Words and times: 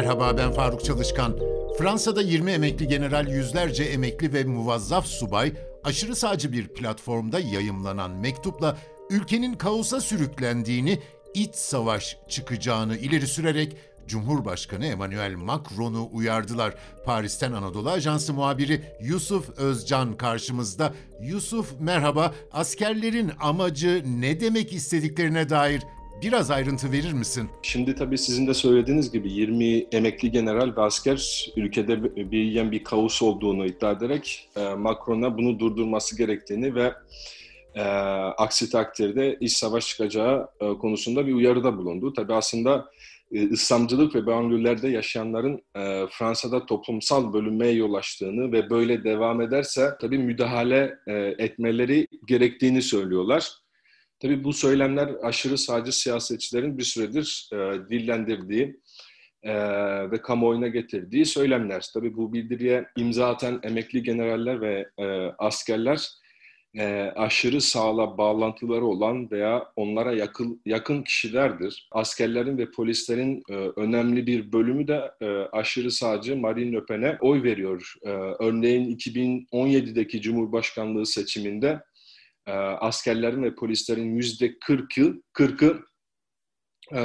Merhaba 0.00 0.36
ben 0.36 0.52
Faruk 0.52 0.84
Çalışkan. 0.84 1.36
Fransa'da 1.78 2.22
20 2.22 2.50
emekli 2.50 2.88
general, 2.88 3.28
yüzlerce 3.28 3.84
emekli 3.84 4.32
ve 4.32 4.44
muvazzaf 4.44 5.06
subay 5.06 5.52
aşırı 5.84 6.16
sağcı 6.16 6.52
bir 6.52 6.68
platformda 6.68 7.40
yayımlanan 7.40 8.10
mektupla 8.10 8.78
ülkenin 9.10 9.54
kaosa 9.54 10.00
sürüklendiğini, 10.00 10.98
iç 11.34 11.54
savaş 11.54 12.16
çıkacağını 12.28 12.96
ileri 12.96 13.26
sürerek 13.26 13.76
Cumhurbaşkanı 14.06 14.86
Emmanuel 14.86 15.34
Macron'u 15.34 16.08
uyardılar. 16.12 16.74
Paris'ten 17.04 17.52
Anadolu 17.52 17.90
Ajansı 17.90 18.34
muhabiri 18.34 18.82
Yusuf 19.02 19.58
Özcan 19.58 20.16
karşımızda. 20.16 20.94
Yusuf 21.22 21.80
merhaba. 21.80 22.34
Askerlerin 22.52 23.32
amacı 23.40 24.04
ne 24.06 24.40
demek 24.40 24.72
istediklerine 24.72 25.48
dair 25.48 25.82
Biraz 26.22 26.50
ayrıntı 26.50 26.92
verir 26.92 27.12
misin? 27.12 27.50
Şimdi 27.62 27.94
tabii 27.94 28.18
sizin 28.18 28.46
de 28.46 28.54
söylediğiniz 28.54 29.12
gibi 29.12 29.32
20 29.32 29.86
emekli 29.92 30.30
general 30.30 30.76
ve 30.76 30.80
asker 30.80 31.50
ülkede 31.56 32.16
bir 32.30 32.70
bir 32.72 32.84
kaos 32.84 33.22
olduğunu 33.22 33.66
iddia 33.66 33.90
ederek 33.90 34.48
e, 34.56 34.74
Macron'a 34.74 35.38
bunu 35.38 35.58
durdurması 35.58 36.16
gerektiğini 36.16 36.74
ve 36.74 36.92
e, 37.74 37.82
aksi 38.38 38.70
takdirde 38.70 39.36
iç 39.40 39.52
savaş 39.52 39.86
çıkacağı 39.86 40.48
e, 40.60 40.68
konusunda 40.68 41.26
bir 41.26 41.34
uyarıda 41.34 41.76
bulundu. 41.76 42.12
Tabii 42.12 42.34
aslında 42.34 42.90
e, 43.32 43.42
İslamcılık 43.42 44.14
ve 44.14 44.26
banliyölerde 44.26 44.88
yaşayanların 44.88 45.62
e, 45.76 46.06
Fransa'da 46.10 46.66
toplumsal 46.66 47.32
bölünmeye 47.32 47.72
yol 47.72 47.94
açtığını 47.94 48.52
ve 48.52 48.70
böyle 48.70 49.04
devam 49.04 49.40
ederse 49.40 49.90
tabii 50.00 50.18
müdahale 50.18 50.94
e, 51.06 51.12
etmeleri 51.38 52.06
gerektiğini 52.26 52.82
söylüyorlar. 52.82 53.59
Tabii 54.20 54.44
bu 54.44 54.52
söylemler 54.52 55.10
aşırı 55.22 55.58
sağcı 55.58 55.92
siyasetçilerin 55.92 56.78
bir 56.78 56.82
süredir 56.82 57.50
e, 57.52 57.56
dillendirdiği 57.90 58.80
e, 59.42 59.54
ve 60.10 60.22
kamuoyuna 60.22 60.68
getirdiği 60.68 61.26
söylemler. 61.26 61.90
Tabii 61.94 62.16
bu 62.16 62.32
bildiriye 62.32 62.86
imza 62.96 63.28
atan 63.28 63.60
emekli 63.62 64.02
generaller 64.02 64.60
ve 64.60 64.88
e, 64.98 65.04
askerler 65.38 66.08
e, 66.78 67.12
aşırı 67.16 67.60
sağla 67.60 68.18
bağlantıları 68.18 68.84
olan 68.84 69.30
veya 69.30 69.72
onlara 69.76 70.12
yakın, 70.12 70.60
yakın 70.66 71.02
kişilerdir. 71.02 71.88
Askerlerin 71.90 72.58
ve 72.58 72.70
polislerin 72.70 73.42
e, 73.50 73.54
önemli 73.54 74.26
bir 74.26 74.52
bölümü 74.52 74.88
de 74.88 75.10
e, 75.20 75.26
aşırı 75.52 75.90
sağcı 75.90 76.36
Marine 76.36 76.76
Le 76.76 76.84
Pen'e 76.84 77.18
oy 77.20 77.42
veriyor. 77.42 77.94
E, 78.02 78.10
örneğin 78.44 78.96
2017'deki 78.96 80.20
Cumhurbaşkanlığı 80.20 81.06
seçiminde 81.06 81.80
e, 82.46 82.52
askerlerin 82.52 83.42
ve 83.42 83.54
polislerin 83.54 84.14
yüzde 84.14 84.46
40'ı 84.46 85.22
40'ı 85.34 85.80
e, 86.92 87.02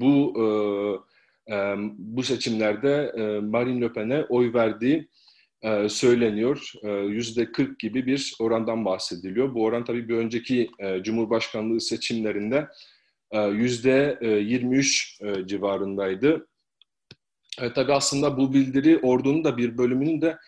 bu 0.00 0.34
e, 0.38 1.54
e, 1.54 1.76
bu 1.98 2.22
seçimlerde 2.22 3.12
e, 3.16 3.40
Marine 3.40 3.80
Le 3.80 3.92
Pen'e 3.92 4.24
oy 4.28 4.52
verdiği 4.52 5.08
söyleniyor. 5.88 6.72
Yüzde 7.08 7.52
40 7.52 7.78
gibi 7.78 8.06
bir 8.06 8.34
orandan 8.40 8.84
bahsediliyor. 8.84 9.54
Bu 9.54 9.64
oran 9.64 9.84
tabii 9.84 10.08
bir 10.08 10.16
önceki 10.16 10.70
Cumhurbaşkanlığı 11.02 11.80
seçimlerinde 11.80 12.68
yüzde 13.32 14.18
23 14.22 15.18
e, 15.20 15.46
civarındaydı. 15.46 16.46
E, 17.60 17.72
tabii 17.72 17.92
aslında 17.92 18.38
bu 18.38 18.54
bildiri 18.54 18.98
ordunun 18.98 19.44
da 19.44 19.56
bir 19.56 19.78
bölümünün 19.78 20.20
de 20.20 20.38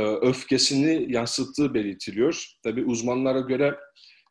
öfkesini 0.00 1.12
yansıttığı 1.12 1.74
belirtiliyor. 1.74 2.46
Tabii 2.62 2.84
uzmanlara 2.84 3.40
göre 3.40 3.78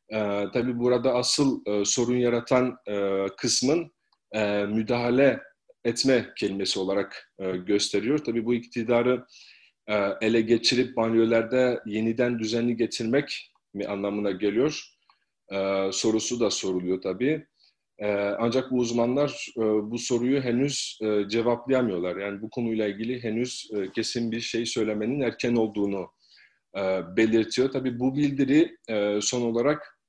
e, 0.09 0.45
tabii 0.53 0.79
burada 0.79 1.13
asıl 1.13 1.61
e, 1.65 1.85
sorun 1.85 2.17
yaratan 2.17 2.77
e, 2.87 3.25
kısmın 3.37 3.91
e, 4.31 4.65
müdahale 4.65 5.39
etme 5.85 6.33
kelimesi 6.37 6.79
olarak 6.79 7.33
e, 7.39 7.51
gösteriyor. 7.51 8.17
Tabii 8.17 8.45
bu 8.45 8.53
iktidarı 8.53 9.25
e, 9.87 9.95
ele 10.21 10.41
geçirip 10.41 10.97
banyolarda 10.97 11.83
yeniden 11.85 12.39
düzenli 12.39 12.77
getirmek 12.77 13.51
mi 13.73 13.87
anlamına 13.87 14.31
geliyor? 14.31 14.85
E, 15.51 15.89
sorusu 15.91 16.39
da 16.39 16.49
soruluyor 16.49 17.01
tabii. 17.01 17.47
Ee, 18.01 18.35
ancak 18.39 18.71
bu 18.71 18.75
uzmanlar 18.75 19.47
e, 19.57 19.61
bu 19.61 19.97
soruyu 19.97 20.41
henüz 20.41 20.99
e, 21.01 21.29
cevaplayamıyorlar. 21.29 22.17
Yani 22.17 22.41
bu 22.41 22.49
konuyla 22.49 22.87
ilgili 22.87 23.23
henüz 23.23 23.69
e, 23.73 23.91
kesin 23.91 24.31
bir 24.31 24.39
şey 24.39 24.65
söylemenin 24.65 25.21
erken 25.21 25.55
olduğunu 25.55 26.11
belirtiyor. 27.17 27.71
Tabii 27.71 27.99
bu 27.99 28.15
bildiri 28.15 28.77
son 29.21 29.41
olarak 29.41 29.99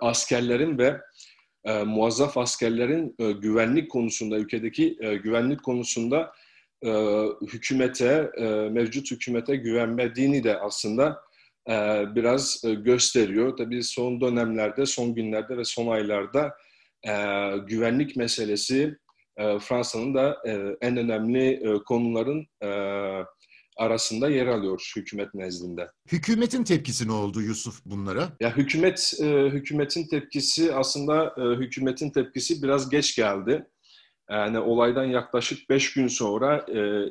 askerlerin 0.00 0.78
ve 0.78 1.00
muazzaf 1.84 2.38
askerlerin 2.38 3.16
güvenlik 3.40 3.90
konusunda, 3.90 4.36
ülkedeki 4.36 4.98
güvenlik 5.24 5.62
konusunda 5.62 6.32
hükümete, 7.52 8.30
mevcut 8.70 9.10
hükümete 9.10 9.56
güvenmediğini 9.56 10.44
de 10.44 10.58
aslında 10.58 11.20
biraz 12.14 12.62
e, 12.64 12.74
gösteriyor. 12.74 13.56
Tabii 13.56 13.82
son 13.82 14.20
dönemlerde, 14.20 14.86
son 14.86 15.14
günlerde 15.14 15.56
ve 15.56 15.64
son 15.64 15.86
aylarda 15.86 16.54
e, 17.08 17.12
güvenlik 17.66 18.16
meselesi 18.16 18.96
Fransa'nın 19.60 20.14
da 20.14 20.36
en 20.80 20.96
önemli 20.96 21.62
konuların 21.86 22.46
arasında 23.76 24.30
yer 24.30 24.46
alıyor 24.46 24.92
hükümet 24.96 25.34
nezdinde. 25.34 25.90
Hükümetin 26.12 26.64
tepkisi 26.64 27.08
ne 27.08 27.12
oldu 27.12 27.42
Yusuf 27.42 27.80
bunlara? 27.86 28.28
Ya 28.40 28.56
hükümet 28.56 29.12
hükümetin 29.52 30.06
tepkisi 30.08 30.74
aslında 30.74 31.34
hükümetin 31.58 32.10
tepkisi 32.10 32.62
biraz 32.62 32.90
geç 32.90 33.16
geldi. 33.16 33.66
Yani 34.30 34.58
olaydan 34.58 35.04
yaklaşık 35.04 35.70
beş 35.70 35.92
gün 35.92 36.08
sonra 36.08 36.66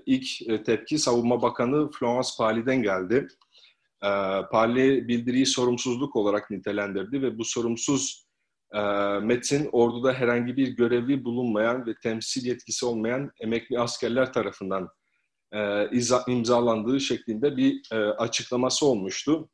ilk 0.06 0.28
tepki 0.66 1.00
Savunma 1.00 1.41
Bakanı 1.41 1.91
Florence 1.91 2.29
Pali'den 2.38 2.84
geldi 2.84 3.28
e, 4.03 4.09
Parli 4.51 5.07
bildiriyi 5.07 5.45
sorumsuzluk 5.45 6.16
olarak 6.16 6.51
nitelendirdi 6.51 7.22
ve 7.22 7.38
bu 7.38 7.45
sorumsuz 7.45 8.25
e, 8.73 8.81
metin 9.19 9.69
orduda 9.72 10.13
herhangi 10.13 10.57
bir 10.57 10.67
görevi 10.67 11.23
bulunmayan 11.23 11.85
ve 11.85 11.94
temsil 12.03 12.45
yetkisi 12.45 12.85
olmayan 12.85 13.31
emekli 13.40 13.79
askerler 13.79 14.34
tarafından 14.34 14.90
e, 15.53 15.90
imzalandığı 16.28 17.00
şeklinde 17.00 17.57
bir 17.57 17.81
e, 17.91 17.95
açıklaması 17.95 18.85
olmuştu. 18.85 19.50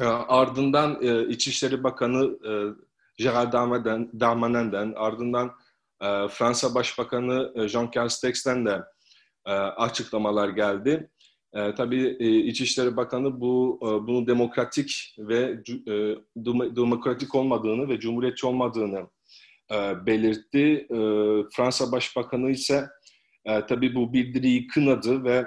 E, 0.00 0.04
ardından 0.04 1.02
e, 1.02 1.28
İçişleri 1.28 1.84
Bakanı 1.84 2.24
e, 2.24 2.52
Gérald 3.22 3.52
Darmanin'den, 4.20 4.92
ardından 4.96 5.52
e, 6.00 6.28
Fransa 6.28 6.74
Başbakanı 6.74 7.52
e, 7.54 7.68
Jean 7.68 7.90
Castex,'den 7.90 8.66
de 8.66 8.82
e, 9.46 9.52
açıklamalar 9.52 10.48
geldi. 10.48 11.10
E, 11.54 11.74
tabii 11.74 12.16
e, 12.20 12.38
İçişleri 12.38 12.96
Bakanı 12.96 13.40
bu 13.40 13.80
e, 13.82 13.86
bunun 14.06 14.26
demokratik 14.26 15.16
ve 15.18 15.62
e, 15.86 15.94
demokratik 16.76 17.34
olmadığını 17.34 17.88
ve 17.88 18.00
cumhuriyetçi 18.00 18.46
olmadığını 18.46 19.06
e, 19.72 20.06
belirtti. 20.06 20.86
E, 20.90 20.98
Fransa 21.52 21.92
Başbakanı 21.92 22.50
ise 22.50 22.88
e, 23.44 23.66
tabii 23.66 23.94
bu 23.94 24.12
bildiriyi 24.12 24.66
kınadı 24.66 25.24
ve 25.24 25.46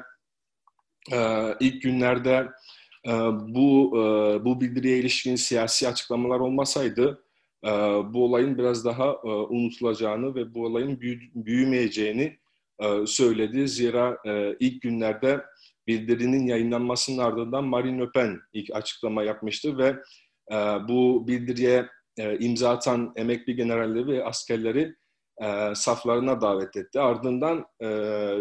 e, 1.12 1.20
ilk 1.60 1.82
günlerde 1.82 2.50
e, 3.08 3.12
bu 3.48 3.92
e, 3.98 4.46
bu 4.46 4.62
bildiriye 4.62 4.98
ilişkin 4.98 5.36
siyasi 5.36 5.88
açıklamalar 5.88 6.40
olmasaydı 6.40 7.24
e, 7.66 7.70
bu 8.14 8.26
olayın 8.26 8.58
biraz 8.58 8.86
daha 8.86 9.08
e, 9.24 9.28
unutulacağını 9.28 10.36
ve 10.36 10.54
bu 10.54 10.66
olayın 10.66 11.02
büyü, 11.02 11.20
büyümeyeceğini 11.36 12.40
e, 12.80 13.06
söyledi. 13.06 13.68
Zira 13.68 14.18
e, 14.26 14.56
ilk 14.60 14.82
günlerde 14.82 15.44
bildirinin 15.88 16.48
yayınlanmasının 16.48 17.18
ardından 17.18 17.64
Marine 17.64 18.02
Le 18.02 18.12
Pen 18.12 18.40
ilk 18.54 18.76
açıklama 18.76 19.24
yapmıştı 19.24 19.78
ve 19.78 19.96
e, 20.52 20.56
bu 20.88 21.28
bildiriye 21.28 21.90
e, 22.18 22.40
imza 22.40 22.70
atan 22.70 23.14
emekli 23.16 23.56
generalleri 23.56 24.08
ve 24.08 24.26
askerleri 24.26 24.96
e, 25.42 25.76
saflarına 25.76 26.42
davet 26.42 26.78
etti. 26.78 27.00
Ardından 27.00 27.66
e, 27.80 27.86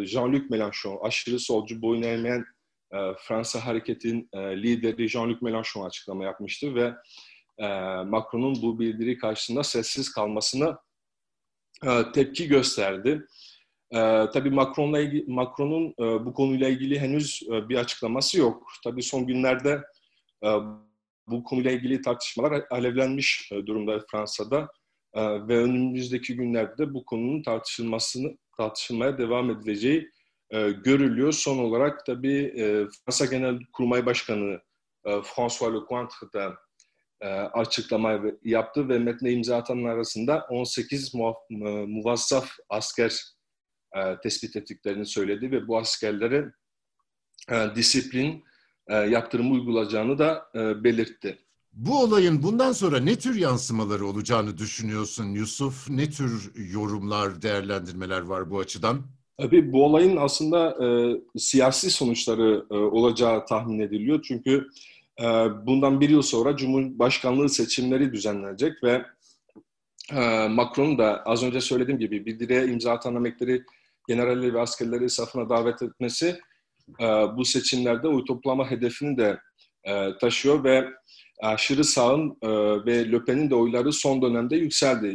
Jean-Luc 0.04 0.48
Mélenchon, 0.48 1.06
aşırı 1.06 1.38
solcu 1.38 1.82
boyun 1.82 2.02
eğmeyen 2.02 2.44
e, 2.92 2.98
Fransa 3.18 3.66
hareketin 3.66 4.28
e, 4.32 4.38
lideri 4.38 5.08
Jean-Luc 5.08 5.38
Mélenchon 5.38 5.86
açıklama 5.86 6.24
yapmıştı 6.24 6.74
ve 6.74 6.94
e, 7.58 7.66
Macron'un 8.04 8.62
bu 8.62 8.78
bildiri 8.78 9.18
karşısında 9.18 9.62
sessiz 9.62 10.12
kalmasına 10.12 10.78
e, 11.84 12.12
tepki 12.14 12.48
gösterdi. 12.48 13.26
Ee, 13.94 14.26
tabii 14.32 14.50
Macron'la 14.50 15.00
Macron'un 15.26 15.94
e, 15.98 16.24
bu 16.24 16.34
konuyla 16.34 16.68
ilgili 16.68 17.00
henüz 17.00 17.42
e, 17.52 17.68
bir 17.68 17.76
açıklaması 17.76 18.38
yok. 18.38 18.66
Tabii 18.84 19.02
son 19.02 19.26
günlerde 19.26 19.82
e, 20.44 20.48
bu 21.26 21.44
konuyla 21.44 21.70
ilgili 21.70 22.02
tartışmalar 22.02 22.64
alevlenmiş 22.70 23.52
e, 23.52 23.66
durumda 23.66 24.04
Fransa'da 24.10 24.68
e, 25.14 25.22
ve 25.48 25.58
önümüzdeki 25.58 26.36
günlerde 26.36 26.94
bu 26.94 27.04
konunun 27.04 27.42
tartışılmasını 27.42 28.38
tartışılmaya 28.56 29.18
devam 29.18 29.50
edileceği 29.50 30.10
e, 30.50 30.70
görülüyor. 30.70 31.32
Son 31.32 31.58
olarak 31.58 32.06
tabii 32.06 32.54
e, 32.56 32.86
Fransa 33.04 33.26
Genel 33.26 33.58
Kurmay 33.72 34.06
Başkanı 34.06 34.60
e, 35.04 35.22
François 35.22 35.74
Lecointre 35.74 36.32
da 36.34 36.54
e, 37.20 37.28
açıklama 37.28 38.20
yaptı 38.44 38.88
ve 38.88 38.98
metne 38.98 39.32
imza 39.32 39.56
atanlar 39.56 39.90
arasında 39.90 40.46
18 40.50 41.14
muvassaf 41.86 42.50
asker 42.68 43.22
e, 43.96 44.20
tespit 44.22 44.56
ettiklerini 44.56 45.06
söyledi 45.06 45.50
ve 45.50 45.68
bu 45.68 45.78
askerlere 45.78 46.52
e, 47.50 47.66
disiplin 47.76 48.44
e, 48.88 48.94
yaptırımı 48.94 49.52
uygulayacağını 49.54 50.18
da 50.18 50.46
e, 50.54 50.84
belirtti. 50.84 51.38
Bu 51.72 52.02
olayın 52.02 52.42
bundan 52.42 52.72
sonra 52.72 53.00
ne 53.00 53.18
tür 53.18 53.34
yansımaları 53.34 54.06
olacağını 54.06 54.58
düşünüyorsun 54.58 55.24
Yusuf? 55.24 55.90
Ne 55.90 56.10
tür 56.10 56.52
yorumlar, 56.72 57.42
değerlendirmeler 57.42 58.20
var 58.20 58.50
bu 58.50 58.58
açıdan? 58.58 59.02
Tabii 59.38 59.72
bu 59.72 59.84
olayın 59.84 60.16
aslında 60.16 60.86
e, 60.86 60.88
siyasi 61.38 61.90
sonuçları 61.90 62.66
e, 62.70 62.74
olacağı 62.74 63.46
tahmin 63.46 63.80
ediliyor. 63.80 64.24
Çünkü 64.28 64.68
e, 65.20 65.24
bundan 65.66 66.00
bir 66.00 66.08
yıl 66.08 66.22
sonra 66.22 66.56
Cumhurbaşkanlığı 66.56 67.48
seçimleri 67.48 68.12
düzenlenecek 68.12 68.84
ve 68.84 69.02
e, 70.12 70.48
Macron 70.48 70.98
da 70.98 71.22
az 71.24 71.42
önce 71.42 71.60
söylediğim 71.60 72.00
gibi 72.00 72.26
bildiriye 72.26 72.66
imza 72.66 72.92
atan 72.92 73.16
emekleri 73.16 73.64
generalleri 74.08 74.54
ve 74.54 74.60
askerleri 74.60 75.10
safına 75.10 75.48
davet 75.48 75.82
etmesi 75.82 76.40
e, 77.00 77.04
bu 77.36 77.44
seçimlerde 77.44 78.08
oy 78.08 78.24
toplama 78.24 78.70
hedefini 78.70 79.18
de 79.18 79.38
e, 79.84 80.18
taşıyor 80.20 80.64
ve 80.64 80.88
aşırı 81.42 81.84
sağın 81.84 82.38
e, 82.42 82.48
ve 82.86 83.12
Le 83.12 83.24
Pen'in 83.24 83.50
de 83.50 83.54
oyları 83.54 83.92
son 83.92 84.22
dönemde 84.22 84.56
yükseldi. 84.56 85.06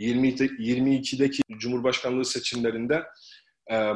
2022'deki 0.00 1.42
Cumhurbaşkanlığı 1.58 2.24
seçimlerinde 2.24 3.02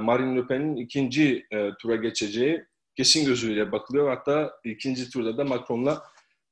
Marine 0.00 0.36
Le 0.36 0.46
Pen'in 0.46 0.76
ikinci 0.76 1.46
tura 1.80 1.96
geçeceği 1.96 2.64
kesin 2.96 3.26
gözüyle 3.26 3.72
bakılıyor. 3.72 4.08
Hatta 4.08 4.52
ikinci 4.64 5.10
turda 5.10 5.38
da 5.38 5.44
Macron'la 5.44 6.02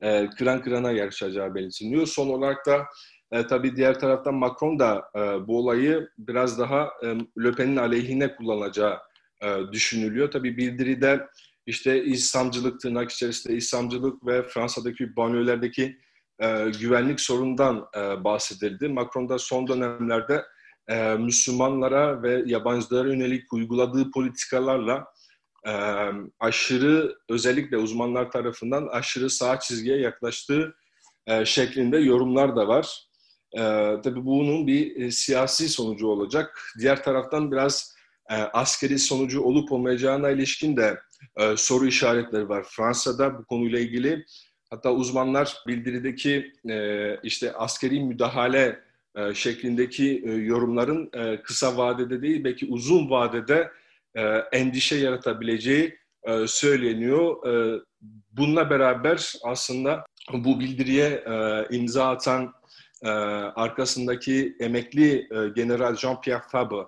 e, 0.03 0.27
kıran 0.39 0.63
kırana 0.63 0.93
yarışacağı 0.93 1.55
belirtiliyor. 1.55 2.07
Son 2.07 2.29
olarak 2.29 2.67
da 2.67 2.87
e, 3.33 3.47
tabii 3.47 3.77
diğer 3.77 4.01
taraftan 4.01 4.35
Macron 4.35 4.79
da 4.79 5.11
e, 5.17 5.21
bu 5.47 5.59
olayı 5.59 6.09
biraz 6.19 6.59
daha 6.59 6.91
e, 7.03 7.07
Le 7.45 7.53
Pen'in 7.53 7.77
aleyhine 7.77 8.37
kullanacağı 8.37 8.99
e, 9.43 9.73
düşünülüyor. 9.73 10.31
Tabii 10.31 10.57
bildiride 10.57 11.27
işte 11.67 12.05
İslamcılık, 12.05 12.81
tırnak 12.81 13.11
içerisinde 13.11 13.57
İslamcılık 13.57 14.27
ve 14.27 14.43
Fransa'daki 14.43 15.17
banyolardaki 15.17 15.99
e, 16.41 16.71
güvenlik 16.81 17.21
sorundan 17.21 17.89
e, 17.97 18.25
bahsedildi. 18.25 18.89
Macron 18.89 19.29
da 19.29 19.39
son 19.39 19.69
dönemlerde 19.69 20.45
e, 20.89 21.15
Müslümanlara 21.15 22.23
ve 22.23 22.43
yabancılara 22.47 23.09
yönelik 23.09 23.53
uyguladığı 23.53 24.11
politikalarla 24.11 25.05
e, 25.67 25.73
aşırı 26.41 27.17
özellikle 27.29 27.77
uzmanlar 27.77 28.31
tarafından 28.31 28.87
aşırı 28.87 29.31
sağ 29.31 29.61
çizgiye 29.61 29.99
yaklaştığı 29.99 30.75
e, 31.27 31.45
şeklinde 31.45 31.99
yorumlar 31.99 32.57
da 32.57 32.69
var. 32.69 33.08
E, 33.57 33.61
tabii 34.05 34.25
bunun 34.27 34.67
bir 34.67 34.97
e, 34.97 35.11
siyasi 35.11 35.69
sonucu 35.69 36.07
olacak. 36.07 36.61
Diğer 36.81 37.03
taraftan 37.03 37.53
biraz 37.53 37.95
e, 38.31 38.35
askeri 38.35 38.99
sonucu 38.99 39.43
olup 39.43 39.73
olmayacağına 39.73 40.31
ilişkin 40.31 40.77
de 40.77 40.99
e, 41.37 41.57
soru 41.57 41.87
işaretleri 41.87 42.49
var. 42.49 42.67
Fransa'da 42.71 43.39
bu 43.39 43.45
konuyla 43.45 43.79
ilgili 43.79 44.25
hatta 44.71 44.93
uzmanlar 44.93 45.57
bildirideki 45.67 46.53
e, 46.69 47.17
işte 47.23 47.53
askeri 47.53 48.01
müdahale 48.01 48.81
e, 49.17 49.35
şeklindeki 49.35 50.23
e, 50.27 50.33
yorumların 50.33 51.11
e, 51.13 51.43
kısa 51.43 51.77
vadede 51.77 52.23
değil 52.23 52.45
belki 52.45 52.67
uzun 52.67 53.11
vadede 53.11 53.71
e, 54.15 54.23
endişe 54.53 54.97
yaratabileceği 54.97 55.99
e, 56.23 56.47
söyleniyor. 56.47 57.47
E, 57.47 57.81
bununla 58.33 58.71
beraber 58.71 59.33
aslında 59.45 60.05
bu 60.33 60.61
bildiriye 60.61 61.07
e, 61.07 61.67
imza 61.77 62.09
atan 62.09 62.53
e, 63.05 63.09
arkasındaki 63.09 64.57
emekli 64.61 65.29
e, 65.31 65.49
General 65.49 65.95
Jean-Pierre 65.95 66.43
Fabre 66.49 66.87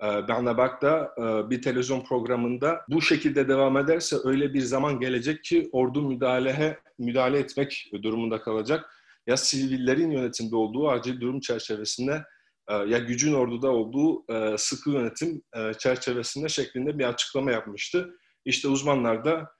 e, 0.00 0.06
da 0.06 1.14
e, 1.18 1.50
bir 1.50 1.62
televizyon 1.62 2.00
programında 2.00 2.80
bu 2.88 3.02
şekilde 3.02 3.48
devam 3.48 3.76
ederse 3.76 4.16
öyle 4.24 4.54
bir 4.54 4.60
zaman 4.60 5.00
gelecek 5.00 5.44
ki 5.44 5.68
ordu 5.72 6.02
müdahale 6.02 6.78
müdahale 6.98 7.38
etmek 7.38 7.90
durumunda 8.02 8.40
kalacak. 8.42 8.96
Ya 9.26 9.36
sivillerin 9.36 10.10
yönetimde 10.10 10.56
olduğu 10.56 10.88
acil 10.88 11.20
durum 11.20 11.40
çerçevesinde 11.40 12.24
e, 12.68 12.74
ya 12.74 12.98
gücün 12.98 13.34
orduda 13.34 13.70
olduğu 13.70 14.24
sıkı 14.58 14.90
yönetim 14.90 15.42
çerçevesinde 15.78 16.48
şeklinde 16.48 16.98
bir 16.98 17.04
açıklama 17.04 17.52
yapmıştı. 17.52 18.10
İşte 18.44 18.68
uzmanlar 18.68 19.24
da 19.24 19.52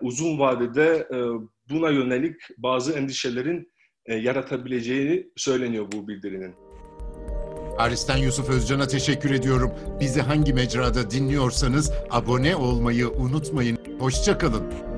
uzun 0.00 0.38
vadede 0.38 1.08
buna 1.68 1.90
yönelik 1.90 2.36
bazı 2.58 2.92
endişelerin 2.92 3.72
yaratabileceğini 4.08 5.26
söyleniyor 5.36 5.86
bu 5.92 6.08
bildirinin. 6.08 6.54
Paris'ten 7.78 8.16
Yusuf 8.16 8.50
Özcan'a 8.50 8.86
teşekkür 8.86 9.30
ediyorum. 9.30 9.70
Bizi 10.00 10.20
hangi 10.20 10.54
mecrada 10.54 11.10
dinliyorsanız 11.10 11.92
abone 12.10 12.56
olmayı 12.56 13.08
unutmayın. 13.08 13.78
Hoşçakalın. 13.98 14.91